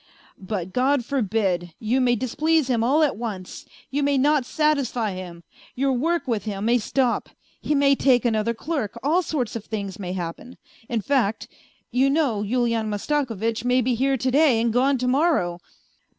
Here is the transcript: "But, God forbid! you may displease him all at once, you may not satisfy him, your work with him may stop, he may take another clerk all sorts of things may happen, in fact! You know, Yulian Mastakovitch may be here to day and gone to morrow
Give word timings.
"But, 0.39 0.73
God 0.73 1.05
forbid! 1.05 1.75
you 1.77 2.01
may 2.01 2.15
displease 2.15 2.67
him 2.71 2.83
all 2.83 3.03
at 3.03 3.17
once, 3.17 3.67
you 3.91 4.01
may 4.01 4.17
not 4.17 4.47
satisfy 4.47 5.11
him, 5.11 5.43
your 5.75 5.93
work 5.93 6.27
with 6.27 6.45
him 6.45 6.65
may 6.65 6.79
stop, 6.79 7.29
he 7.61 7.75
may 7.75 7.93
take 7.93 8.25
another 8.25 8.55
clerk 8.55 8.97
all 9.03 9.21
sorts 9.21 9.55
of 9.55 9.65
things 9.65 9.99
may 9.99 10.13
happen, 10.13 10.57
in 10.89 11.01
fact! 11.01 11.47
You 11.91 12.09
know, 12.09 12.41
Yulian 12.41 12.87
Mastakovitch 12.89 13.63
may 13.63 13.79
be 13.79 13.93
here 13.93 14.17
to 14.17 14.31
day 14.31 14.59
and 14.59 14.73
gone 14.73 14.97
to 14.97 15.07
morrow 15.07 15.59